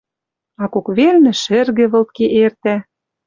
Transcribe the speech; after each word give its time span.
А 0.61 0.63
кок 0.73 0.87
велнӹ 0.97 1.33
шӹргӹ 1.41 1.85
вылтке 1.91 2.25
эртӓ— 2.43 2.75